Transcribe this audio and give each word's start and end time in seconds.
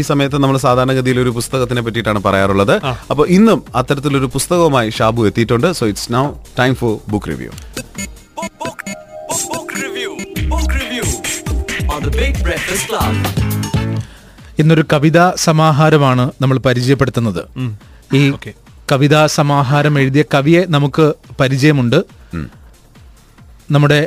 ഈ 0.00 0.02
സമയത്ത് 0.02 0.38
നമ്മൾ 0.42 0.56
സാധാരണഗതിയിൽ 0.62 1.18
ഒരു 1.20 1.30
പുസ്തകത്തിനെ 1.36 1.82
പറ്റിയിട്ടാണ് 1.82 2.20
പറയാറുള്ളത്. 2.24 2.72
അപ്പോൾ 3.10 3.26
ഇന്നും 3.36 3.60
അത്തരത്തിലൊരു 3.74 4.28
പുസ്തകവുമായി 4.34 4.90
ഷാബു 4.96 5.20
എത്തിയിട്ടുണ്ട്. 5.28 5.68
So 5.78 5.86
it's 5.90 6.12
now 6.12 6.24
time 6.58 6.72
for 6.80 6.92
book 7.12 7.28
review. 7.30 7.50
ഇന്നൊരു 14.58 14.84
കവിതാ 14.92 15.24
സമാഹാരമാണ് 15.46 16.26
നമ്മൾ 16.42 16.58
പരിചയപ്പെടുത്തുന്നത്. 16.68 17.42
ഈ 18.20 18.22
കവിതാ 18.92 19.24
സമാഹാരം 19.38 19.98
എഴുതിയ 19.98 20.24
കവിയെ 20.34 20.64
നമുക്ക് 20.76 21.08
പരിചയമുണ്ട്. 21.40 22.00
നമ്മുടെ 23.70 24.02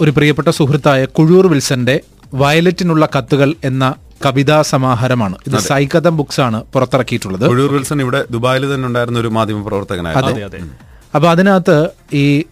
ഒരു 0.00 0.10
പ്രിയപ്പെട്ട 0.10 0.48
സുഹൃത്തായ 0.60 1.04
കുഴൂർ 1.04 1.46
വിൽസന്റെ 1.46 1.98
വയലറ്റിനുള്ള 2.34 3.08
കത്തുകൾ 3.16 3.50
എന്ന 3.64 3.94
കവിതാ 4.24 4.62
സമാഹാരമാണ് 4.62 5.36
ഇത് 5.46 5.58
സൈകതം 5.58 6.16
ബുക്സ് 6.16 6.40
ആണ് 6.40 6.64
പുറത്തിറക്കിയിട്ടുള്ളത്. 6.74 7.44
വിൽസൺ 7.48 8.00
ഇവിടെ 8.00 8.24
ദുബായിൽ 8.30 8.74
തന്നെ 8.74 8.88
ഉണ്ടായിരുന്ന 8.88 9.18
ഒരു 9.18 9.28
മാധ്യമ 9.28 9.62
പ്രവർത്തകനായിരുന്നു 9.66 10.72
അപ്പൊ 11.14 11.28
അതിനകത്ത് 11.30 11.90
ഈ 12.14 12.44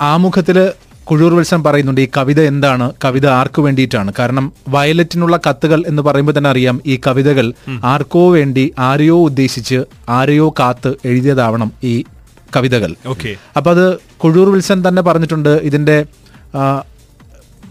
ആമുഖത്തിൽ 0.00 0.72
കുഴൂർ 1.04 1.34
വിൽസൺ 1.34 1.62
പറയുന്നുണ്ട് 1.62 2.00
ഈ 2.00 2.08
കവിത 2.16 2.40
എന്താണ്? 2.40 2.92
കവിത 3.04 3.26
ആർക്കു 3.26 3.62
വേണ്ടിയിട്ടാണ്? 3.62 4.12
കാരണം 4.18 4.52
വയലറ്റിനുള്ള 4.68 5.36
കത്തുകൾ 5.36 5.82
എന്ന് 5.86 6.02
പറയുമ്പോൾ 6.02 6.34
തന്നെ 6.38 6.50
അറിയാം 6.50 6.80
ഈ 6.86 7.00
കവിതകൾ 7.06 7.52
ആർക്കോ 7.84 8.30
വേണ്ടി 8.30 8.74
ആരെയോ 8.78 9.16
ഉദ്ദേശിച്ച് 9.22 9.84
ആരെയോ 10.08 10.54
കാത്ത് 10.60 10.94
എഴുതിയതാവണം 11.04 11.72
ഈ 11.84 12.04
കവിതകൾ. 12.56 12.94
ഓക്കെ. 13.06 13.36
അപ്പൊ 13.56 13.70
അത് 13.70 13.98
കുഴൂർ 13.98 14.52
വിൽസൺ 14.52 14.88
തന്നെ 14.88 15.02
പറഞ്ഞിട്ടുണ്ട് 15.02 15.48
ഇതിന്റെ 15.48 16.04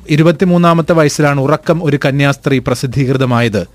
ഇരുപത്തിമൂന്നാമത്തെ 0.09 0.94
വയസ്സിലാണ് 0.94 1.40
ഉറക്കം 1.41 1.84
ഒരു 1.84 1.99
കന്യാസ്ത്രീ 2.05 2.59
പ്രസിദ്ധീകൃതമായത്. 2.59 3.67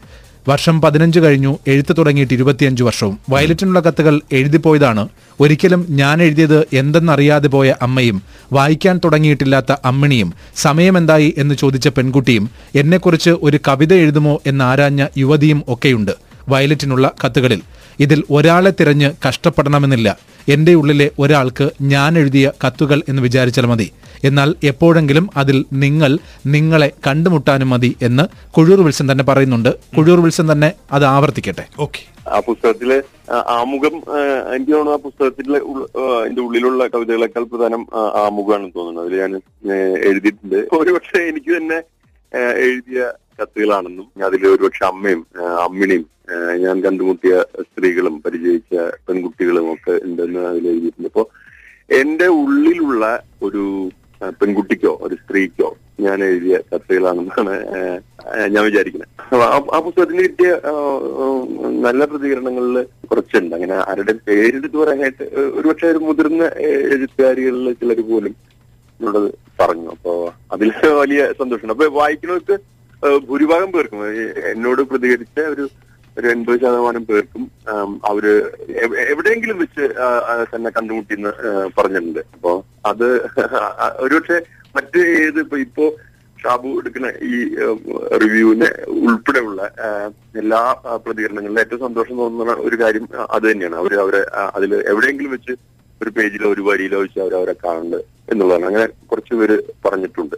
വർഷം 0.48 0.80
പതിനഞ്ച് 0.80 1.20
കഴിഞ്ഞു 1.20 1.58
എഴുത്ത് 1.66 1.92
തുടങ്ങിയിട്ട് 1.98 2.34
ഇരുപത്തിയഞ്ച് 2.34 2.82
വർഷവും. 2.82 3.18
വയലറ്റിനുള്ള 3.30 3.80
കത്തുകൾ 3.80 4.20
എഴുതിപ്പോയതാണ്. 4.32 5.08
ഒരിക്കലും 5.40 5.86
ഞാൻ 5.90 6.22
എഴുതിയത് 6.22 6.58
എന്തെന്നറിയാതെ 6.72 7.48
പോയ 7.48 7.74
അമ്മയും 7.82 8.22
വായിക്കാൻ 8.52 9.00
തുടങ്ങിയിട്ടില്ലാത്ത 9.04 9.72
അമ്മിണിയും 9.84 10.32
സമയമെന്തായി 10.56 11.34
എന്ന് 11.38 11.54
ചോദിച്ച 11.54 11.88
പെൺകുട്ടിയും 11.88 12.50
എന്നെക്കുറിച്ച് 12.74 13.30
ഒരു 13.30 13.60
കവിത 13.68 13.94
എഴുതുമോ 13.94 14.42
എന്ന് 14.46 14.64
ആരാഞ്ഞ 14.64 15.06
യുവതിയും 15.18 15.62
ഒക്കെയുണ്ട് 15.68 16.12
വയലറ്റിനുള്ള 16.48 17.10
കത്തുകളിൽ. 17.24 17.62
ഇതിൽ 18.00 18.24
ഒരാളെ 18.30 18.72
തിരഞ്ഞ് 18.80 19.12
കഷ്ടപ്പെടണമെന്നില്ല. 19.28 20.18
എന്റെ 20.48 20.74
ഉള്ളിലെ 20.74 21.10
ഒരാൾക്ക് 21.18 21.70
ഞാൻ 21.82 22.18
എഴുതിയ 22.18 22.52
കത്തുകൾ 22.66 23.02
എന്ന് 23.08 23.22
വിചാരിച്ചാൽ 23.22 23.66
മതി. 23.66 23.92
എന്നാൽ 24.24 24.54
എപ്പോഴെങ്കിലും 24.64 25.30
അതിൽ 25.36 25.64
നിങ്ങൾ 25.72 26.18
നിങ്ങളെ 26.46 26.92
കണ്ടുമുട്ടാനും 27.06 27.70
മതി 27.70 27.96
എന്ന് 28.02 28.22
കുഴൂർ 28.50 28.80
വിൽസൻ 28.82 29.12
തന്നെ 29.12 29.24
പറയുന്നുണ്ട്. 29.24 29.74
കുഴൂർ 29.96 30.20
വിൽസൻ 30.20 30.52
തന്നെ 30.52 30.72
അത് 30.92 31.04
ആവർത്തിക്കട്ടെ. 31.04 31.64
ഓക്കെ. 31.78 32.28
ആ 32.28 32.40
പുസ്തകത്തിലെ 32.40 33.02
ആമുഖം 33.48 33.94
എനിക്ക് 34.54 34.72
തോന്നുന്നു 34.72 34.92
ആ 34.92 34.96
പുസ്തകത്തിലെ 34.96 35.58
എന്റെ 36.28 36.42
ഉള്ളിലുള്ള 36.42 36.86
കവിതകളെക്കാൾ 36.86 37.42
പ്രധാനം 37.42 37.86
ആമുഖമാണ് 37.94 38.24
ആമുഖമാണെന്ന് 38.24 38.72
തോന്നുന്നു. 38.76 39.00
അതിൽ 39.00 39.20
ഞാൻ 39.20 39.40
എഴുതിയിട്ടുണ്ട്. 40.10 40.56
ഒരുപക്ഷെ 40.56 41.22
എനിക്ക് 41.22 41.56
തന്നെ 41.56 41.78
എഴുതിയ 42.56 43.10
കത്തുകളാണെന്നും 43.40 44.24
അതിൽ 44.24 44.46
ഒരുപക്ഷെ 44.46 44.86
അമ്മയും 44.86 45.26
അമ്മിണിയും 45.40 46.14
ഞാൻ 46.56 46.80
കണ്ടുമുട്ടിയ 46.80 47.44
സ്ത്രീകളും 47.60 48.22
പരിചയിച്ച 48.22 48.74
പെൺകുട്ടികളും 49.08 49.72
ഒക്കെ 49.72 50.00
ഉണ്ടെന്ന് 50.04 50.40
അതിൽ 50.40 50.68
എഴുതിയിട്ടുണ്ട്. 50.68 51.08
അപ്പോ 51.08 51.30
എന്റെ 52.00 52.26
ഉള്ളിലുള്ള 52.26 53.22
ഒരു 53.42 53.90
പെൺകുട്ടിക്കോ 54.42 54.98
ഒരു 55.00 55.14
സ്ത്രീക്കോ 55.14 55.76
ഞാൻ 56.00 56.24
എഴുതിയ 56.24 56.58
കത്തുകളാണെന്നാണ് 56.74 57.62
ഞാൻ 58.48 58.64
വിചാരിക്കുന്നത്. 58.64 59.34
ആ- 59.34 59.80
പുസ്തകത്തിന് 59.80 60.18
കിട്ടിയ 60.18 60.60
നല്ല 61.80 62.04
പ്രതികരണങ്ങളിൽ 62.04 63.06
കുറച്ചുണ്ട്. 63.06 63.54
അങ്ങനെ 63.54 63.74
ആരുടെ 63.74 64.12
പേരെടുത്ത് 64.12 64.76
പറയാനായിട്ട് 64.76 65.22
ഒരുപക്ഷെ 65.34 65.86
ഒരു 65.86 65.98
മുതിർന്ന 65.98 66.44
എഴുത്തുകാരികളിൽ 66.58 67.72
ചിലർ 67.72 68.00
പോലും 68.00 68.36
എന്നുള്ളത് 69.00 69.34
പറഞ്ഞു. 69.60 69.90
അപ്പോ 69.90 70.34
അതിൽ 70.52 70.72
വലിയ 70.86 71.26
സന്തോഷമുണ്ട്. 71.26 71.84
അപ്പൊ 71.84 72.00
വായിക്കുന്നവർക്ക് 72.00 72.73
ഭൂരിഭാഗം 73.28 73.70
പേർക്കും 73.72 74.02
എന്നോട് 74.52 74.82
പ്രതികരിച്ച 74.90 75.38
ഒരു 75.54 75.66
ഒരു 76.16 76.26
എൺപത് 76.32 76.56
ശതമാനം 76.62 77.04
പേർക്കും 77.08 77.44
അവർ 78.10 78.24
എവിടെയെങ്കിലും 79.12 79.56
വെച്ച് 79.62 79.84
തന്നെ 80.52 80.70
കണ്ടുമുട്ടിന്ന് 80.76 81.30
പറഞ്ഞിട്ടുണ്ട്. 81.78 82.20
അപ്പോ 82.34 82.52
അത് 82.90 83.08
ഒരുപക്ഷെ 84.04 84.38
മറ്റ് 84.76 85.00
ഏത് 85.24 85.40
ഇപ്പൊ 85.44 85.58
ഇപ്പോ 85.66 85.86
ഷാബു 86.42 86.70
എടുക്കുന്ന 86.80 87.10
ഈ 87.32 87.36
റിവ്യൂവിന് 88.22 88.68
ഉൾപ്പെടെയുള്ള 89.08 89.60
എല്ലാ 90.42 90.62
പ്രതികരണങ്ങളിലും 91.04 91.62
ഏറ്റവും 91.62 91.84
സന്തോഷം 91.86 92.16
തോന്നുന്ന 92.22 92.56
ഒരു 92.68 92.78
കാര്യം 92.82 93.04
അത് 93.36 93.44
തന്നെയാണ്. 93.50 93.76
അവർ 93.82 93.92
അവരെ 94.04 94.22
അതിൽ 94.56 94.72
എവിടെയെങ്കിലും 94.92 95.32
വെച്ച് 95.36 95.54
ഒരു 96.00 96.10
പേജിലോ 96.16 96.48
ഒരു 96.54 96.62
വരിയിലോ 96.70 96.98
വെച്ച് 97.04 97.20
അവർ 97.24 97.34
അവരെ 97.40 97.54
കാണുന്നുണ്ട് 97.64 98.00
എന്നുള്ളതാണ്. 98.32 98.66
അങ്ങനെ 98.70 98.86
കുറച്ച് 99.10 99.34
പേര് 99.40 99.56
പറഞ്ഞിട്ടുണ്ട്. 99.86 100.36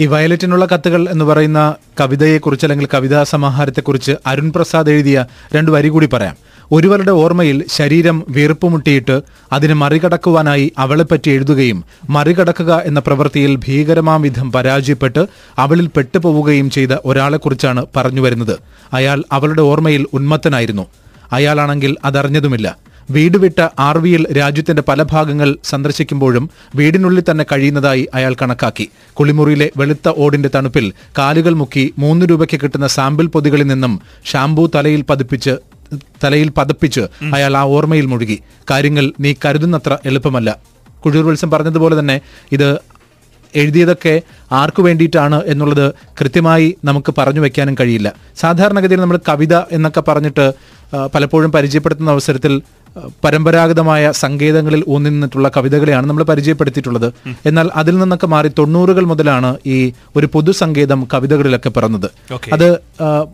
ഈ 0.00 0.06
വയലറ്റിനുള്ള 0.06 0.66
കത്തുകൾ 0.66 1.08
എന്ന് 1.10 1.24
പറയുന്ന 1.24 1.74
കവിതയെക്കുറിച്ച് 2.00 2.64
അല്ലെങ്കിൽ 2.64 2.88
കവിതാ 2.94 3.22
സമാഹാരത്തെക്കുറിച്ച് 3.22 4.12
അരുൺ 4.26 4.52
പ്രസാദ് 4.52 4.90
എഴുതിയ 4.90 5.24
രണ്ട് 5.54 5.70
വരി 5.70 5.88
കൂടി 5.88 6.08
പറയാം. 6.12 6.36
ഒരുവരുടെ 6.72 7.10
ഓർമ്മയിൽ 7.10 7.64
ശരീരം 7.72 8.26
വീർപ്പുമുട്ടിയിട്ട് 8.28 9.20
അതിനെ 9.52 9.74
മറികടക്കുവാനായി 9.74 10.72
അവളെപ്പറ്റി 10.78 11.30
എഴുതുകയും 11.30 11.84
മറികടക്കുക 12.10 12.82
എന്ന 12.84 13.00
പ്രവൃത്തിയിൽ 13.00 13.56
ഭീകരമാം 13.56 14.22
വിധം 14.22 14.52
പരാജയപ്പെട്ട് 14.52 15.26
അവളിൽ 15.58 15.86
പെട്ടുപോവുകയും 15.86 16.70
ചെയ്ത 16.70 16.88
ഒരാളെക്കുറിച്ചാണ് 17.04 17.86
പറഞ്ഞു 17.96 18.20
വരുന്നത്. 18.20 18.56
അയാൾ 18.92 19.24
അവളുടെ 19.32 19.62
ഓർമ്മയിൽ 19.62 20.06
ഉന്മത്തനായിരുന്നു. 20.12 20.86
അയാളാണെങ്കിൽ 21.32 21.96
അതറിഞ്ഞതുമില്ല. 22.04 22.87
വീട് 23.10 23.36
വിട്ട 23.42 23.60
ആർ 23.78 23.96
വിയിൽ 23.98 24.22
രാജ്യത്തിന്റെ 24.38 24.82
പല 24.88 25.02
ഭാഗങ്ങൾ 25.12 25.56
സന്ദർശിക്കുമ്പോഴും 25.70 26.44
വീടിനുള്ളിൽ 26.76 27.24
തന്നെ 27.30 27.44
കഴിയുന്നതായി 27.52 28.08
അയാൾ 28.14 28.32
കണക്കാക്കി. 28.42 28.86
കുളിമുറിയിലെ 29.18 29.68
വെളുത്ത 29.80 30.12
ഓടിന്റെ 30.24 30.50
തണുപ്പിൽ 30.56 30.86
കാലുകൾ 31.18 31.54
മുക്കി 31.60 31.84
മൂന്ന് 31.98 32.26
രൂപയ്ക്ക് 32.30 32.58
കിട്ടുന്ന 32.62 32.86
സാമ്പിൾ 32.96 33.26
പൊതികളിൽ 33.36 33.66
നിന്നും 33.66 33.94
ഷാംപൂ 34.32 34.66
തലയിൽ 34.76 35.04
പതിപ്പിച്ച് 35.10 35.54
തലയിൽ 36.24 36.48
പതപ്പിച്ച് 36.58 37.02
അയാൾ 37.34 37.56
ആ 37.56 37.62
ഓർമ്മയിൽ 37.76 38.06
മുഴുകി. 38.06 38.38
കാര്യങ്ങൾ 38.70 39.04
നീ 39.20 39.34
കരുതുന്നത്ര 39.44 39.92
എളുപ്പമല്ല. 40.04 40.50
കുഴൂർ 41.04 41.24
വിൽസൺ 41.26 41.50
പറഞ്ഞതുപോലെ 41.50 42.00
തന്നെ 42.00 42.16
ഇത് 42.52 42.68
എഴുതിയതൊക്കെ 43.54 44.12
ആർക്കു 44.52 44.82
വേണ്ടിയിട്ടാണ് 44.82 45.36
എന്നുള്ളത് 45.52 45.86
കൃത്യമായി 46.20 46.66
നമുക്ക് 46.84 47.14
പറഞ്ഞു 47.18 47.40
വെക്കാനും 47.40 47.74
കഴിയില്ല. 47.80 48.08
സാധാരണഗതിയിൽ 48.36 49.00
നമ്മൾ 49.00 49.18
കവിത 49.28 49.54
എന്നൊക്കെ 49.76 50.00
പറഞ്ഞിട്ട് 50.00 50.46
പലപ്പോഴും 51.14 51.52
പരിചയപ്പെടുത്തുന്ന 51.52 52.10
അവസരത്തിൽ 52.10 52.62
പരമ്പരാഗതമായ 53.24 54.12
സങ്കേതങ്ങളിൽ 54.12 54.84
ഊന്നി 54.88 55.10
നിന്നിട്ടുള്ള 55.10 55.50
കവിതകളെയാണ് 55.56 56.06
നമ്മൾ 56.06 56.22
പരിചയപ്പെടുത്തിയിട്ടുള്ളത്. 56.22 57.12
എന്നാൽ 57.46 57.70
അതിൽ 57.76 57.98
നിന്നൊക്കെ 57.98 58.26
മാറി 58.26 58.48
തൊണ്ണൂറുകൾ 58.48 59.04
മുതലാണ് 59.04 59.56
ഈ 59.66 59.92
ഒരു 60.16 60.28
പൊതുസങ്കേതം 60.32 61.08
കവിതകളിലൊക്കെ 61.14 61.68
പിറന്നത്. 61.68 62.10
അത് 62.52 62.78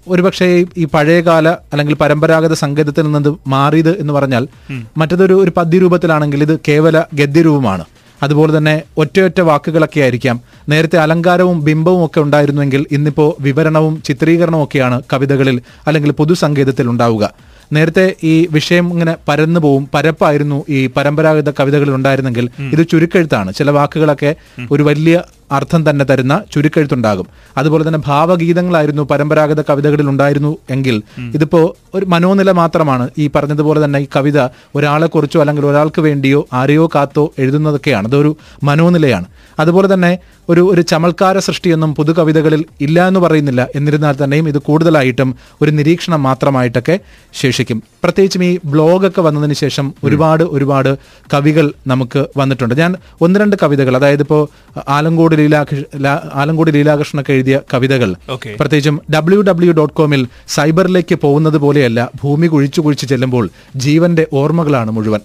ഒരുപക്ഷെ 0.09 0.47
ഈ- 0.47 0.67
ഈ 0.79 0.85
പഴയകാല 0.85 1.49
അല്ലെങ്കിൽ 1.49 1.95
പരമ്പരാഗത 1.95 2.53
സങ്കേതത്തിൽ 2.53 3.03
നിന്ന് 3.03 3.35
മാറിയത് 3.47 3.99
എന്ന് 3.99 4.13
പറഞ്ഞാൽ 4.13 4.49
മറ്റതൊരു 4.97 5.35
ഒരു 5.35 5.53
പദ്യ 5.57 5.79
രൂപത്തിലാണെങ്കിൽ 5.79 6.43
ഇത് 6.43 6.61
കേവല 6.69 7.05
ഗദ്യരൂപമാണ്. 7.15 7.85
അതുപോലെ 8.25 8.53
തന്നെ 8.59 8.75
ഒറ്റയൊറ്റ 8.99 9.41
വാക്കുകളൊക്കെ 9.41 10.01
ആയിരിക്കാം. 10.01 10.37
നേരത്തെ 10.69 10.99
അലങ്കാരവും 10.99 11.59
ബിംബവും 11.65 12.05
ഒക്കെ 12.05 12.21
ഉണ്ടായിരുന്നുവെങ്കിൽ 12.21 12.87
ഇന്നിപ്പോ 12.91 13.27
വിവരണവും 13.41 14.03
ചിത്രീകരണവും 14.03 14.65
ഒക്കെയാണ് 14.65 15.03
കവിതകളിൽ 15.12 15.57
അല്ലെങ്കിൽ 15.87 16.12
പൊതുസങ്കേതത്തിൽ 16.12 16.89
ഉണ്ടാവുക. 16.89 17.25
നേരത്തെ 17.73 18.07
ഈ 18.25 18.49
വിഷയം 18.51 18.87
ഇങ്ങനെ 18.93 19.17
പരന്നു 19.29 19.61
പോവും 19.61 19.89
പരപ്പായിരുന്നു 19.95 20.65
ഈ 20.69 20.81
പരമ്പരാഗത 20.97 21.51
കവിതകളിൽ 21.61 21.95
ഉണ്ടായിരുന്നെങ്കിൽ 21.95 22.47
ഇത് 22.73 22.83
ചുരുക്കെഴുത്താണ്. 22.89 23.51
ചില 23.55 23.71
വാക്കുകളൊക്കെ 23.71 24.31
ഒരു 24.71 24.83
വലിയ 24.83 25.23
അർത്ഥം 25.53 25.91
തന്നെ 25.91 26.05
തരുന്ന 26.05 26.41
ചുരുക്കെഴുത്തുണ്ടാകും. 26.53 27.27
അതുപോലെ 27.56 27.88
തന്നെ 27.88 28.00
ഭാവഗീതങ്ങളായിരുന്നു 28.06 29.03
പരമ്പരാഗത 29.03 29.60
കവിതകളിൽ 29.60 30.09
ഉണ്ടായിരുന്നു 30.09 30.56
എങ്കിൽ 30.71 31.03
ഇതിപ്പോ 31.35 31.76
ഒരു 31.94 32.06
മനോനില 32.06 32.50
മാത്രമാണ് 32.50 33.11
ഈ 33.19 33.31
പറഞ്ഞതുപോലെ 33.35 33.85
തന്നെ 33.85 33.99
ഈ 33.99 34.06
കവിത 34.17 34.49
ഒരാളെ 34.75 35.06
കുറിച്ചോ 35.06 35.41
അല്ലെങ്കിൽ 35.41 35.67
ഒരാൾക്ക് 35.67 36.00
വേണ്ടിയോ 36.00 36.46
ആരെയോ 36.52 36.91
കാത്തോ 36.94 37.32
എഴുതുന്നതൊക്കെയാണ്. 37.38 38.08
അതൊരു 38.08 38.37
മനോനിലയാണ്. 38.62 39.25
അതുപോലെ 39.58 39.94
തന്നെ 39.94 40.19
ഒരു 40.49 40.70
ഒരു 40.73 40.81
ചമൽക്കാര 40.81 41.38
സൃഷ്ടിയൊന്നും 41.38 41.94
പുതുകവിതകളിൽ 41.94 42.64
ഇല്ല 42.81 43.08
എന്ന് 43.08 43.20
പറയുന്നില്ല. 43.20 43.69
എന്നിരുന്നാൽ 43.75 44.25
തന്നെയും 44.25 44.49
ഇത് 44.49 44.58
കൂടുതലായിട്ടും 44.58 45.35
ഒരു 45.62 45.70
നിരീക്ഷണം 45.70 46.23
മാത്രമായിട്ടൊക്കെ 46.23 46.99
ശേഷിക്കും. 47.32 47.82
പ്രത്യേകിച്ചും 48.05 48.44
ഈ 48.44 48.58
ബ്ലോഗൊക്കെ 48.64 49.20
വന്നതിന് 49.20 49.55
ശേഷം 49.55 49.94
ഒരുപാട് 50.05 50.44
ഒരുപാട് 50.44 50.99
കവികൾ 51.35 51.73
നമുക്ക് 51.87 52.26
വന്നിട്ടുണ്ട്. 52.37 52.75
ഞാൻ 52.75 52.94
ഒന്ന് 53.20 53.40
രണ്ട് 53.40 53.56
കവിതകൾ 53.62 53.97
അതായത് 53.97 54.20
ഇപ്പോൾ 54.20 54.49
ആലങ്കോട് 54.88 55.34
ലീലാകൃഷ്ണ 55.35 55.99
ലാ- 55.99 56.31
ആലങ്കോട് 56.35 56.75
ലീലാകൃഷ്ണനൊക്കെ 56.75 57.33
എഴുതിയ 57.33 57.61
കവിതകൾ. 57.75 58.15
പ്രത്യേകിച്ചും 58.59 59.01
ഡബ്ല്യു 59.15 59.41
ഡബ്ല്യു 59.41 59.73
ഡോട്ട് 59.73 59.95
കോമിൽ 59.95 60.27
സൈബറിലേക്ക് 60.49 61.15
പോകുന്നത് 61.15 61.59
പോലെയല്ല 61.59 62.11
ഭൂമി 62.23 62.47
കുഴിച്ചു 62.47 62.81
കുഴിച്ചു 62.81 63.07
ചെല്ലുമ്പോൾ 63.07 63.49
ജീവന്റെ 63.77 64.27
ഓർമ്മകളാണ് 64.33 64.91
മുഴുവൻ. 64.91 65.21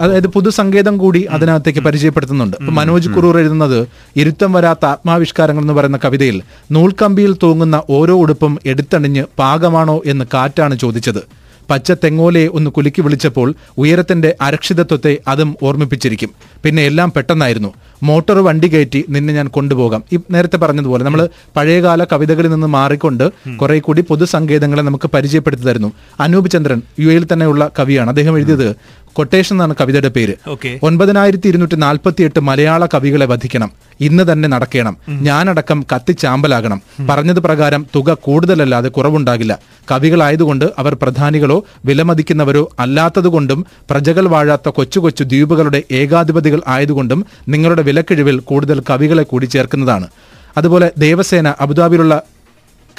അതായത് 0.00 0.26
പുതുസങ്കേതം 0.26 0.96
കൂടി 0.98 1.22
അതിനകത്തേക്ക് 1.22 1.80
പരിചയപ്പെടുത്തുന്നുണ്ട്. 1.80 2.56
മനോജ് 2.70 3.08
കുറൂർ 3.16 3.38
എഴുതുന്നത് 3.38 3.88
ഇരുത്തം 4.16 4.52
വരാത്ത 4.52 4.86
ആത്മാവിഷ്കാരങ്ങൾ 4.86 5.60
എന്ന് 5.60 5.72
പറയുന്ന 5.72 5.98
കവിതയിൽ 6.04 6.42
നൂൽക്കമ്പിയിൽ 6.72 7.36
തൂങ്ങുന്ന 7.42 7.82
ഓരോ 7.90 8.14
ഉടുപ്പും 8.14 8.58
എടുത്തണിഞ്ഞ് 8.66 9.24
പാകമാണോ 9.38 10.02
എന്ന് 10.06 10.24
കാറ്റാണ് 10.34 10.78
ചോദിച്ചത്. 10.78 11.40
പച്ച 11.70 11.92
തെങ്ങോലയെ 11.92 12.48
ഒന്ന് 12.48 12.70
കുലുക്കി 12.70 13.02
വിളിച്ചപ്പോൾ 13.02 13.54
ഉയരത്തിന്റെ 13.78 14.36
അരക്ഷിതത്വത്തെ 14.40 15.18
അതും 15.28 15.56
ഓർമ്മിപ്പിച്ചിരിക്കും. 15.62 16.30
പിന്നെ 16.64 16.82
എല്ലാം 16.82 17.12
പെട്ടെന്നായിരുന്നു. 17.16 17.72
മോട്ടോർ 18.02 18.38
വണ്ടി 18.38 18.68
കയറ്റി 18.68 19.04
നിന്നെ 19.08 19.34
ഞാൻ 19.34 19.48
കൊണ്ടുപോകാം. 19.48 20.04
ഈ 20.12 20.18
നേരത്തെ 20.30 20.56
പറഞ്ഞതുപോലെ 20.56 21.04
നമ്മൾ 21.04 21.28
പഴയകാല 21.56 22.04
കവിതകളിൽ 22.04 22.50
നിന്ന് 22.50 22.66
മാറിക്കൊണ്ട് 22.66 23.30
കുറെ 23.56 23.78
കൂടി 23.78 24.00
പൊതുസങ്കേതങ്ങളെ 24.00 24.82
നമുക്ക് 24.82 25.10
പരിചയപ്പെടുത്തി 25.14 25.64
തരുന്നു. 25.64 25.92
അനൂപ് 26.20 26.50
ചന്ദ്രൻ 26.50 26.82
യു 27.00 27.10
എയിൽ 27.10 27.26
തന്നെയുള്ള 27.32 27.70
കവിയാണ്. 27.78 28.10
അദ്ദേഹം 28.10 28.36
എഴുതിയത് 28.36 28.76
കൊട്ടേഷൻ 29.12 29.54
എന്നാണ് 29.54 29.74
കവിതയുടെ 29.80 30.08
പേര്. 30.08 30.34
ഒൻപതിനായിരത്തി 30.82 31.48
ഇരുന്നൂറ്റി 31.48 31.74
നാൽപ്പത്തി 31.74 32.22
എട്ട് 32.22 32.40
മലയാള 32.40 32.86
കവികളെ 32.94 33.26
വധിക്കണം. 33.26 33.70
ഇന്ന് 34.00 34.32
തന്നെ 34.32 34.48
നടക്കണം. 34.48 34.96
ഞാനടക്കം 35.08 35.84
കത്തിച്ചാമ്പലാകണം. 35.94 36.82
പറഞ്ഞത് 37.08 37.40
പ്രകാരം 37.40 37.86
തുക 37.96 38.16
കൂടുതലല്ലാതെ 38.20 38.88
കുറവുണ്ടാകില്ല. 38.88 39.58
കവികളായതുകൊണ്ട് 39.90 40.64
അവർ 40.78 40.96
പ്രധാനികളോ 41.02 41.64
വിലമതിക്കുന്നവരോ 41.84 42.70
അല്ലാത്തതുകൊണ്ടും 42.78 43.66
പ്രജകൾ 43.90 44.28
വാഴാത്ത 44.28 44.68
കൊച്ചു 44.68 45.00
കൊച്ചു 45.00 45.24
ദ്വീപുകളുടെ 45.24 45.82
ഏകാധിപതികൾ 45.92 46.60
ആയതുകൊണ്ടും 46.68 47.26
നിങ്ങളുടെ 47.48 47.82
വിലക്കിഴിവിൽ 47.82 48.38
കൂടുതൽ 48.38 48.82
കവികളെ 48.90 49.22
കൂടി 49.22 49.46
ചേർക്കുന്നതാണ്. 49.46 50.08
അതുപോലെ 50.56 50.90
ദേവസേന 50.98 51.54
അബുദാബിയിലുള്ള 51.60 52.22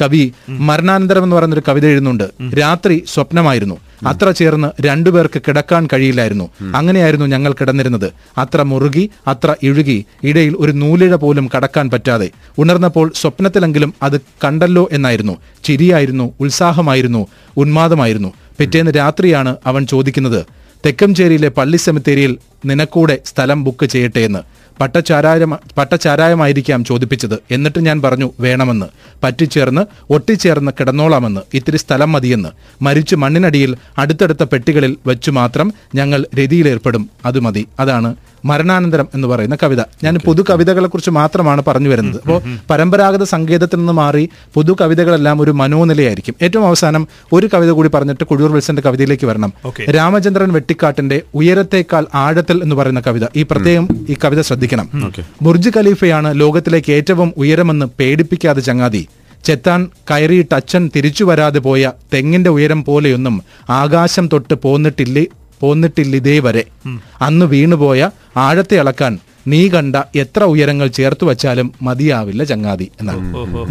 കവി 0.02 0.34
മരണാനന്തരം 0.50 1.24
എന്ന് 1.24 1.36
പറയുന്നൊരു 1.36 1.64
കവിത 1.68 1.86
എഴുതുന്നുണ്ട്. 1.86 2.24
രാത്രി 2.60 3.04
സ്വപ്നമായിരുന്നു. 3.08 3.78
അത്ര 4.08 4.32
ചേർന്ന് 4.32 4.82
രണ്ടുപേർക്ക് 4.82 5.42
കിടക്കാൻ 5.48 5.88
കഴിയില്ലായിരുന്നു. 5.94 6.50
അങ്ങനെയായിരുന്നു 6.76 7.26
ഞങ്ങൾ 7.26 7.54
കിടന്നിരുന്നത്. 7.54 8.14
അത്ര 8.38 8.62
മുറുകി 8.62 9.10
അത്ര 9.28 9.56
ഇഴുകി 9.64 10.06
ഇടയിൽ 10.24 10.56
ഒരു 10.60 10.72
നൂലിഴ 10.72 11.16
പോലും 11.16 11.50
കടക്കാൻ 11.56 11.90
പറ്റാതെ. 11.90 12.32
ഉണർന്നപ്പോൾ 12.60 13.12
സ്വപ്നത്തിലെങ്കിലും 13.16 13.94
അത് 14.04 14.22
കണ്ടല്ലോ 14.44 14.90
എന്നായിരുന്നു. 14.92 15.38
ചിരിയായിരുന്നു 15.64 16.34
ഉത്സാഹമായിരുന്നു 16.40 17.28
ഉന്മാദമായിരുന്നു. 17.58 18.34
പിറ്റേന്ന് 18.60 18.92
രാത്രിയാണ് 18.98 19.56
അവൻ 19.66 19.86
ചോദിക്കുന്നത് 19.86 20.46
തെക്കംചേരിയിലെ 20.86 21.48
പള്ളി 21.48 21.78
സെമിത്തേരിയിൽ 21.78 22.38
നിനക്കൂടെ 22.66 23.20
സ്ഥലം 23.26 23.64
ബുക്ക് 23.64 23.86
ചെയ്യട്ടെ 23.86 24.20
എന്ന്. 24.20 24.40
പട്ടച്ചാരായം 24.82 25.58
പട്ടച്ചാരായമായിരിക്കാം 25.78 26.86
ചോദിപ്പിച്ചത്. 26.86 27.40
എന്നിട്ട് 27.52 27.86
ഞാൻ 27.86 28.02
പറഞ്ഞു 28.02 28.32
വേണമെന്ന്. 28.40 28.86
പറ്റിച്ചേർന്ന് 29.24 30.14
ഒട്ടിച്ചേർന്ന് 30.14 30.72
കിടന്നോളാമെന്ന്. 30.80 31.42
ഇത്തിരി 31.54 31.78
സ്ഥലം 31.78 32.12
മതിയെന്ന്. 32.12 32.50
മരിച്ചു 32.82 33.16
മണ്ണിനടിയിൽ 33.16 33.76
അടുത്തടുത്ത 33.98 34.44
പെട്ടികളിൽ 34.44 34.98
വെച്ചു 35.08 35.32
മാത്രം 35.32 35.74
ഞങ്ങൾ 35.96 36.26
രതിയിലേർപ്പെടും. 36.40 37.10
അത് 37.26 37.40
മതി. 37.40 37.68
അതാണ് 37.80 38.16
മരണാനന്തരം 38.46 39.08
എന്ന് 39.14 39.28
പറയുന്ന 39.28 39.58
കവിത. 39.64 39.82
ഞാൻ 40.04 40.18
പൊതു 40.26 40.42
കവിതകളെ 40.50 40.88
കുറിച്ച് 40.88 41.12
മാത്രമാണ് 41.12 41.64
പറഞ്ഞു 41.68 41.90
വരുന്നത്. 41.90 42.22
അപ്പോൾ 42.22 42.42
പരമ്പരാഗത 42.70 43.24
സങ്കേതത്തിൽ 43.24 43.78
നിന്ന് 43.78 43.94
മാറി 43.94 44.30
പൊതു 44.54 44.76
കവിതകളെല്ലാം 44.82 45.42
ഒരു 45.42 45.52
മനോനിലയായിരിക്കും. 45.52 46.36
ഏറ്റവും 46.42 46.68
അവസാനം 46.68 47.08
ഒരു 47.34 47.50
കവിത 47.54 47.70
കൂടി 47.70 47.90
പറഞ്ഞിട്ട് 47.90 48.24
കുഴൂർ 48.24 48.52
വിൽസന്റെ 48.52 48.82
കവിതയിലേക്ക് 48.82 49.26
വരണം. 49.26 49.54
രാമചന്ദ്രൻ 49.96 50.54
വെട്ടിക്കാട്ടിന്റെ 50.54 51.22
ഉയരത്തേക്കാൾ 51.36 52.06
ആഴത്തിൽ 52.14 52.64
എന്ന് 52.64 52.76
പറയുന്ന 52.76 53.00
കവിത. 53.08 53.26
ഈ 53.36 53.44
പ്രത്യേകം 53.44 54.06
ഈ 54.10 54.16
കവിത 54.26 54.42
ശ്രദ്ധിക്കണം. 54.42 54.90
ബുർജ് 55.42 55.70
ഖലീഫയാണ് 55.78 56.40
ലോകത്തിലേക്ക് 56.40 56.92
ഏറ്റവും 56.92 57.34
ഉയരമെന്ന് 57.38 57.86
പേടിപ്പിക്കാതെ 58.00 58.62
ചങ്ങാതി. 58.62 59.08
ചെത്താൻ 59.46 59.90
കയറിയിട്ട് 60.12 60.56
അച്ഛൻ 60.56 60.90
തിരിച്ചു 60.96 61.24
വരാതെ 61.24 61.60
പോയ 61.60 61.92
തെങ്ങിന്റെ 62.14 62.50
ഉയരം 62.50 62.84
പോലെയൊന്നും 62.84 63.42
ആകാശം 63.70 64.30
തൊട്ട് 64.34 64.54
പോന്നിട്ടില്ലേ 64.54 65.26
പോന്നിട്ടില്ലിതേ 65.62 66.38
വരെ 66.48 66.64
അന്ന് 67.28 67.46
വീണുപോയ 67.54 68.02
ആഴത്തെ 68.46 68.78
അളക്കാൻ 68.84 69.14
നീ 69.52 69.60
കണ്ട 69.74 69.96
എത്ര 70.22 70.42
ഉയരങ്ങൾ 70.54 70.88
ചേർത്ത് 70.98 71.24
വെച്ചാലും 71.30 71.68
മതിയാവില്ല 71.86 72.42
ചങ്ങാതി 72.50 72.88
എന്നാണ്. 73.02 73.22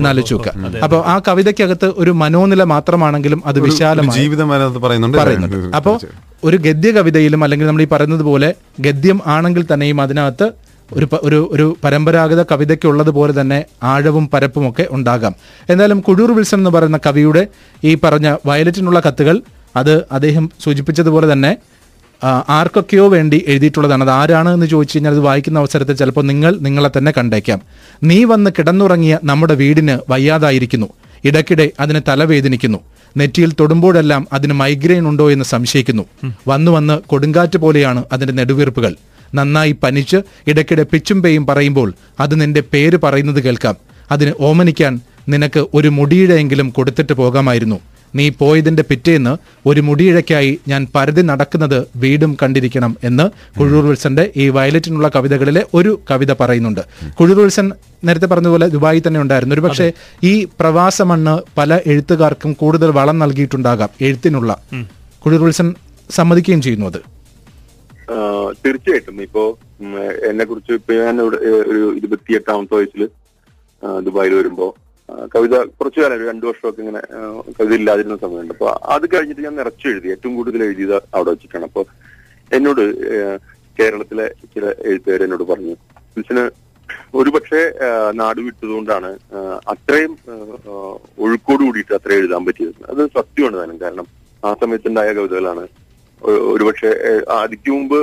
നാലുചൂക്ക 0.06 0.48
അപ്പൊ 0.84 0.98
ആ 1.12 1.14
കവിതയ്ക്കകത്ത് 1.28 1.88
ഒരു 2.02 2.12
മനോനില 2.22 2.62
മാത്രമാണെങ്കിലും 2.72 3.40
അത് 3.50 3.58
വിശാലമാണ് 3.66 4.16
വിശാലമായി 4.16 4.80
പറയുന്നുണ്ട്. 4.80 5.18
അപ്പോൾ 5.18 5.76
അപ്പോ 5.78 5.92
ഒരു 6.48 6.56
ഗദ്യ 6.66 6.90
കവിതയിലും 6.98 7.40
അല്ലെങ്കിൽ 7.44 7.68
നമ്മൾ 7.70 7.84
ഈ 7.86 7.88
പറയുന്നത് 7.94 8.24
പോലെ 8.30 8.48
ഗദ്യം 8.86 9.20
ആണെങ്കിൽ 9.34 9.64
തന്നെയും 9.72 10.00
അതിനകത്ത് 10.06 10.48
ഒരു 10.88 11.06
ഒരു 11.26 11.38
ഒരു 11.54 11.66
പരമ്പരാഗത 11.84 12.42
കവിതയ്ക്കുള്ളതുപോലെ 12.52 13.32
തന്നെ 13.40 13.58
ആഴവും 13.92 14.24
പരപ്പും 14.32 14.64
ഒക്കെ 14.70 14.84
ഉണ്ടാകാം. 14.96 15.34
എന്തായാലും 15.72 16.00
കുഴൂർ 16.08 16.30
വിൽസൺ 16.38 16.58
എന്ന് 16.58 16.72
പറയുന്ന 16.76 16.98
കവിയുടെ 17.06 17.42
ഈ 17.84 17.92
പറഞ്ഞ 18.04 18.28
വയലറ്റിനുള്ള 18.46 19.00
കത്തുകൾ 19.06 19.36
അത് 19.76 19.94
അദ്ദേഹം 20.16 20.44
സൂചിപ്പിച്ചതുപോലെ 20.64 21.26
തന്നെ 21.32 21.52
ആർക്കൊക്കെയോ 22.26 23.08
വേണ്ടി 23.08 23.44
എഴുതിയിട്ടുള്ളതാണ്. 23.48 24.02
അത് 24.02 24.10
ആരാണ് 24.10 24.48
എന്ന് 24.48 24.66
ചോദിച്ചു 24.66 24.96
കഴിഞ്ഞാൽ 24.96 25.12
അത് 25.12 25.20
വായിക്കുന്ന 25.20 25.58
അവസരത്തിൽ 25.58 25.94
ചിലപ്പോൾ 25.94 26.24
നിങ്ങൾ 26.24 26.58
നിങ്ങളെ 26.60 26.90
തന്നെ 26.98 27.12
കണ്ടേക്കാം. 27.18 27.60
നീ 28.02 28.24
വന്ന് 28.24 28.50
കിടന്നുറങ്ങിയ 28.58 29.18
നമ്മുടെ 29.24 29.54
വീടിന് 29.54 29.98
വയ്യാതായിരിക്കുന്നു. 30.10 30.86
ഇടയ്ക്കിടെ 31.24 31.70
അതിന് 31.80 32.00
തലവേദനിക്കുന്നു. 32.08 32.78
നെറ്റിയിൽ 33.16 33.52
തൊടുമ്പോഴെല്ലാം 33.60 34.28
അതിന് 34.32 34.52
മൈഗ്രെയിൻ 34.52 35.08
ഉണ്ടോ 35.08 35.30
എന്ന് 35.30 35.44
സംശയിക്കുന്നു. 35.44 36.02
വന്നു 36.48 36.72
വന്ന് 36.72 37.00
കൊടുങ്കാറ്റ് 37.06 37.58
പോലെയാണ് 37.58 38.04
അതിന്റെ 38.12 38.34
നെടുവീർപ്പുകൾ. 38.34 38.94
നന്നായി 39.34 39.76
പനിച്ച് 39.82 40.16
ഇടയ്ക്കിടെ 40.46 40.82
പിച്ചും 40.82 41.22
പേയും 41.22 41.46
പറയുമ്പോൾ 41.46 41.92
അത് 42.20 42.40
നിന്റെ 42.40 42.62
പേര് 42.72 42.96
പറയുന്നത് 42.96 43.42
കേൾക്കാം. 43.42 43.74
അതിന് 44.10 44.32
ഓമനിക്കാൻ 44.40 45.00
നിനക്ക് 45.28 45.66
ഒരു 45.74 45.88
മുടിയുടെയെങ്കിലും 45.88 46.70
കൊടുത്തിട്ട് 46.70 47.12
പോകാമായിരുന്നു. 47.12 47.80
നീ 48.14 48.28
പോയതിന്റെ 48.28 48.82
പിറ്റേന്ന് 48.82 49.32
ഒരു 49.68 49.80
മുടിയിഴയ്ക്കായി 49.80 50.58
ഞാൻ 50.68 50.86
പരതി 50.94 51.22
നടക്കുന്നത് 51.22 51.88
വീടും 51.96 52.36
കണ്ടിരിക്കണം 52.42 52.96
എന്ന് 53.04 53.26
കുഴൂർ 53.58 53.84
വിൽസന്റെ 53.86 54.30
ഈ 54.36 54.48
വയലറ്റിനുള്ള 54.48 55.10
കവിതകളിലെ 55.16 55.66
ഒരു 55.74 56.00
കവിത 56.10 56.32
പറയുന്നുണ്ട്. 56.40 56.80
കുഴൂർ 57.20 57.38
വിൽസൻ 57.40 57.72
നേരത്തെ 58.04 58.26
പറഞ്ഞതുപോലെ 58.26 58.68
ദുബായി 58.68 59.02
തന്നെ 59.06 59.20
ഉണ്ടായിരുന്നു. 59.20 59.54
ഒരു 59.54 59.60
പക്ഷേ 59.60 59.92
ഈ 60.24 60.44
പ്രവാസ 60.60 61.02
മണ്ണ് 61.02 61.34
പല 61.58 61.80
എഴുത്തുകാർക്കും 61.86 62.52
കൂടുതൽ 62.52 62.90
വളം 62.90 63.18
നൽകിയിട്ടുണ്ടാകാം 63.18 63.88
എഴുത്തിനുള്ള. 64.00 64.50
കുഴൂർ 65.26 65.44
വിൽസൻ 65.44 65.74
സമ്മതിക്കുകയും 66.10 66.62
ചെയ്യുന്നു 66.62 66.86
അത്. 66.86 67.00
തീർച്ചയായിട്ടും. 68.66 69.22
ഇപ്പോ 69.22 69.58
എന്നെ 70.30 70.44
കുറിച്ച് 70.44 70.72
ഇപ്പൊ 70.72 70.94
ഞാൻ 70.94 71.20
ഒരു 71.20 71.94
ഇരുപത്തിയെട്ടാമത്തെ 71.96 72.74
വയസ്സിൽ 72.74 73.08
ദുബായിൽ 74.04 74.34
വരുമ്പോ 74.34 74.76
കവിത 75.32 75.54
കുറച്ചു 75.78 75.98
കാലം 76.00 76.16
ഒരു 76.18 76.24
രണ്ടു 76.30 76.46
വർഷമൊക്കെ 76.46 76.80
ഇങ്ങനെ 76.84 77.02
കവിത 77.58 77.72
ഇല്ലാതിരുന്ന 77.80 78.16
സമയമുണ്ട്. 78.22 78.54
അപ്പൊ 78.56 78.68
അത് 78.94 79.04
കഴിഞ്ഞിട്ട് 79.14 79.42
ഞാൻ 79.46 79.54
നിറച്ചു 79.60 79.86
എഴുതി. 79.92 80.08
ഏറ്റവും 80.14 80.34
കൂടുതൽ 80.38 80.64
എഴുതിയത് 80.68 80.96
അവിടെ 81.14 81.30
വെച്ചിട്ടാണ്. 81.30 81.68
അപ്പൊ 81.70 81.82
എന്നോട് 82.56 82.82
കേരളത്തിലെ 83.78 84.26
ചില 84.54 84.64
എഴുത്തുകാർ 84.90 85.22
എന്നോട് 85.26 85.44
പറഞ്ഞു 85.50 85.74
മിസ്സിന് 86.16 86.44
ഒരുപക്ഷെ 87.20 87.60
നാട് 88.20 88.40
വിട്ടതുകൊണ്ടാണ് 88.46 89.10
അത്രയും 89.72 90.12
ഒഴുക്കോട് 91.24 91.62
കൂടിയിട്ട് 91.64 91.94
അത്ര 91.98 92.12
എഴുതാൻ 92.20 92.42
പറ്റിയത്. 92.48 92.80
അത് 92.92 93.02
സത്യമാണ് 93.18 93.56
താനും. 93.60 93.78
കാരണം 93.84 94.06
ആ 94.42 94.50
സമയത്തുണ്ടായ 94.62 95.12
കവിതകളാണ് 95.18 95.64
ഒരുപക്ഷെ 96.28 96.90
അതിക്ക് 97.36 97.70
മുമ്പ് 97.74 97.98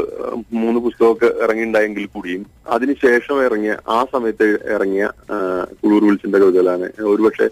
മൂന്ന് 0.61 0.79
പുസ്തകമൊക്കെ 0.85 1.29
ഇറങ്ങിയിട്ടുണ്ടായെങ്കിൽ 1.43 2.05
കൂടിയും 2.13 2.43
അതിനുശേഷം 2.75 3.37
ഇറങ്ങിയ 3.47 3.73
ആ 3.95 3.99
സമയത്ത് 4.13 4.47
ഇറങ്ങിയ 4.75 5.05
കുളൂർ 5.81 6.01
വിളിച്ചിന്റെ 6.07 6.39
കവിതകളാണ്. 6.43 6.87
ഒരുപക്ഷെ 7.13 7.47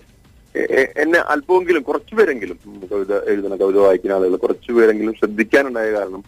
എന്നെ 1.04 1.20
അല്പമെങ്കിലും 1.34 1.84
കുറച്ചുപേരെങ്കിലും 1.90 2.58
കവിത 2.92 3.14
എഴുതുന്ന 3.32 3.56
കവിത 3.62 3.78
വായിക്കുന്ന 3.86 4.18
ആളുകൾ 4.18 4.42
കുറച്ചുപേരെങ്കിലും 4.44 5.14
ശ്രദ്ധിക്കാനുണ്ടായ 5.20 5.88
കാരണം 5.98 6.24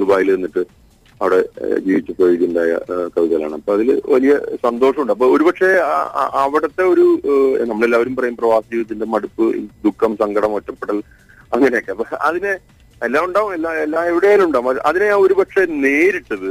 ദുബായിൽ 0.00 0.30
നിന്നിട്ട് 0.34 0.62
അവിടെ 1.20 1.38
ജീവിച്ചു 1.86 2.12
എഴുതിയുണ്ടായ 2.30 2.72
കവിതകളാണ്. 3.14 3.54
അപ്പൊ 3.60 3.72
അതിൽ 3.76 3.88
വലിയ 4.14 4.32
സന്തോഷമുണ്ട്. 4.66 5.12
അപ്പൊ 5.16 5.28
ഒരുപക്ഷെ 5.34 5.70
അവിടുത്തെ 6.42 6.82
ഒരു 6.92 7.06
നമ്മളെല്ലാവരും 7.70 8.16
പറയും 8.18 8.36
പ്രവാസി 8.40 8.68
ജീവിതത്തിന്റെ 8.72 9.08
മടുപ്പ് 9.14 9.46
ദുഃഖം 9.86 10.12
സങ്കടം 10.22 10.54
ഒറ്റപ്പെടൽ 10.58 11.00
അങ്ങനെയൊക്കെ. 11.56 11.92
അപ്പൊ 11.96 12.06
അതിനെ 12.28 12.52
എല്ലാം 13.06 13.24
ഉണ്ടാവും 13.28 13.50
എല്ലാ 13.56 13.70
എല്ലാ 13.86 14.00
എവിടെയായാലും 14.10 14.44
ഉണ്ടാവും. 14.48 14.80
അതിനെ 14.88 15.04
ഞാൻ 15.10 15.20
ഒരുപക്ഷെ 15.24 15.62
നേരിട്ടത് 15.84 16.48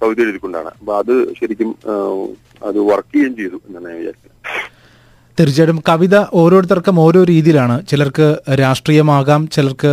കവിത 0.00 0.18
എഴുതിക്കൊണ്ടാണ് 0.24 0.70
അപ്പൊ 0.78 0.92
അത് 1.02 1.14
ശരിക്കും 1.38 1.70
അത് 2.68 2.78
വർക്ക് 2.90 3.12
ചെയ്യുകയും 3.14 3.36
ചെയ്തു 3.40 3.58
എന്നാണ് 3.66 3.86
ഞാൻ 3.90 3.98
വിചാരിക്കുന്നത്. 4.00 4.36
തീർച്ചയായിട്ടും 5.38 5.82
കവിത 5.88 6.14
ഓരോരുത്തർക്കും 6.34 7.00
ഓരോ 7.00 7.24
രീതിയിലാണ്. 7.24 7.74
ചിലർക്ക് 7.86 8.36
രാഷ്ട്രീയമാകാം 8.60 9.48
ചിലർക്ക് 9.48 9.92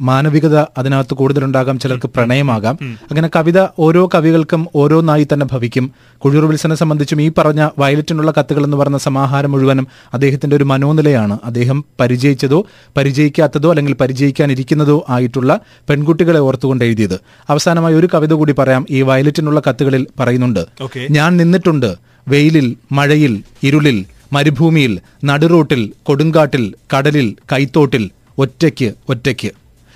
മാനവികത 0.00 0.56
അതിനകത്ത് 0.78 1.14
കൂടുതലുണ്ടാകാം 1.14 1.78
ചിലർക്ക് 1.78 2.08
പ്രണയമാകാം. 2.16 2.78
അങ്ങനെ 3.10 3.28
കവിത 3.36 3.66
ഓരോ 3.78 4.08
കവികൾക്കും 4.14 4.66
ഓരോന്നായി 4.74 5.26
തന്നെ 5.32 5.46
ഭവിക്കും. 5.52 5.90
കുഴൂർ 6.24 6.44
വിൽസനെ 6.44 6.74
സംബന്ധിച്ചും 6.74 7.22
ഈ 7.22 7.28
പറഞ്ഞ 7.38 7.68
വയലറ്റിനുള്ള 7.78 8.30
കത്തുകൾ 8.38 8.64
എന്ന് 8.64 8.76
പറഞ്ഞ 8.76 8.96
സമാഹാരം 8.96 9.52
മുഴുവനും 9.52 9.86
അദ്ദേഹത്തിന്റെ 10.14 10.56
ഒരു 10.56 10.64
മനോനിലയാണ്. 10.64 11.38
അദ്ദേഹം 11.44 11.84
പരിചയിച്ചതോ 12.00 12.66
പരിചയിക്കാത്തതോ 12.96 13.70
അല്ലെങ്കിൽ 13.70 13.94
പരിചയിക്കാനിരിക്കുന്നതോ 13.94 15.06
ആയിട്ടുള്ള 15.08 15.60
പെൺകുട്ടികളെ 15.88 16.40
ഓർത്തുകൊണ്ട് 16.40 16.84
എഴുതിയത്. 16.84 17.16
അവസാനമായി 17.50 17.94
ഒരു 17.94 18.08
കവിത 18.14 18.32
കൂടി 18.32 18.54
പറയാം. 18.58 18.86
ഈ 18.90 19.02
വയലറ്റിനുള്ള 19.02 19.62
കത്തുകളിൽ 19.68 20.06
പറയുന്നുണ്ട്. 20.20 20.66
ഞാൻ 21.10 21.36
നിന്നിട്ടുണ്ട് 21.36 21.90
വെയിലിൽ 22.28 22.76
മഴയിൽ 22.92 23.42
ഇരുളിൽ 23.62 24.04
മരുഭൂമിയിൽ 24.32 25.00
നടുറോട്ടിൽ 25.24 25.92
കൊടുങ്കാട്ടിൽ 26.02 26.74
കടലിൽ 26.96 27.36
കൈത്തോട്ടിൽ 27.52 28.10
ഒറ്റയ്ക്ക് 28.38 28.92
ഒറ്റയ്ക്ക്. 29.08 29.50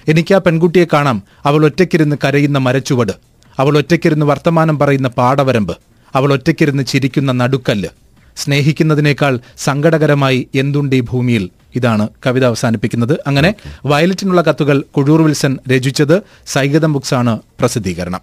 എനിക്ക് 0.08 0.34
ആ 0.34 0.38
പെൺകുട്ടിയെ 0.38 0.84
കാണാം. 0.92 1.22
അവൾ 1.44 1.64
ഒറ്റയ്ക്കിരുന്ന് 1.64 2.16
കരയുന്ന 2.24 2.58
മരച്ചുവട്. 2.58 3.12
അവൾ 3.58 3.78
ഒറ്റയ്ക്കിരുന്ന് 3.78 4.26
വർത്തമാനം 4.26 4.78
പറയുന്ന 4.78 5.08
പാടവരമ്പ്. 5.08 5.76
അവൾ 6.14 6.32
ഒറ്റയ്ക്കിരുന്ന് 6.32 6.82
ചിരിക്കുന്ന 6.82 7.32
നടുക്കല്ല്. 7.32 7.88
സ്നേഹിക്കുന്നതിനേക്കാൾ 8.36 9.40
സങ്കടകരമായി 9.56 10.48
എന്തുണ്ട് 10.54 10.96
ഈ 10.96 11.00
ഭൂമിയിൽ? 11.00 11.50
ഇതാണ് 11.74 12.08
കവിത 12.26 12.44
അവസാനിപ്പിക്കുന്നത്. 12.44 13.18
അങ്ങനെ 13.26 13.54
വയലറ്റിനുള്ള 13.86 14.42
കത്തുകൾ 14.42 14.84
കുഴൂർ 14.96 15.22
വിൽസൺ 15.22 15.58
രചിച്ചത് 15.68 16.22
സൈഗതം 16.46 16.92
ബുക്സാണ് 16.92 17.38
പ്രസിദ്ധീകരണം. 17.60 18.20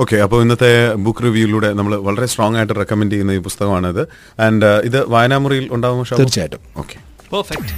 ഓക്കെ 0.00 0.16
അപ്പോൾ 0.16 0.42
ഇന്നത്തെ 0.42 0.94
ബുക്ക് 0.94 1.22
റിവ്യൂയിലൂടെ 1.22 1.72
നമ്മൾ 1.72 1.96
വളരെ 1.96 2.26
സ്ട്രോങ് 2.26 2.56
ആയിട്ട് 2.56 2.76
റെക്കമെൻഡ് 2.76 3.12
ചെയ്യുന്ന 3.12 3.32
ഈ 3.32 3.38
പുസ്തകമാണിത്. 3.38 4.02
ആൻഡ് 4.40 4.66
ഇത് 4.84 5.10
വായനാമുറിയിൽ 5.10 5.68
ഉണ്ടാകുമോ 5.72 6.04
തീർച്ചയായിട്ടും. 6.18 6.60
Okay 6.76 6.98
Perfect. 7.32 7.68